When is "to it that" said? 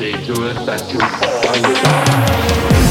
0.00-0.90